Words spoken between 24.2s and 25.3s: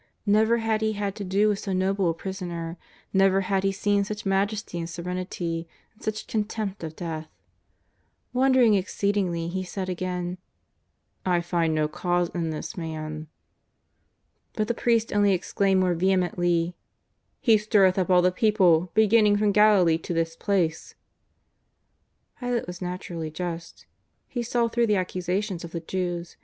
He saw through the ac